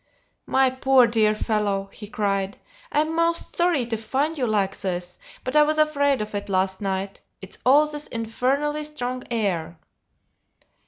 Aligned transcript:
"My 0.47 0.71
poor 0.71 1.05
dear 1.05 1.35
fellow," 1.35 1.91
he 1.93 2.07
cried, 2.07 2.57
"I'm 2.91 3.15
most 3.15 3.55
sorry 3.55 3.85
to 3.85 3.97
find 3.97 4.35
you 4.35 4.47
like 4.47 4.75
this. 4.81 5.19
But 5.43 5.55
I 5.55 5.61
was 5.61 5.77
afraid 5.77 6.21
of 6.21 6.33
it 6.33 6.49
last 6.49 6.81
night. 6.81 7.21
It's 7.39 7.59
all 7.67 7.85
this 7.85 8.07
infernally 8.07 8.83
strong 8.83 9.23
air!" 9.29 9.77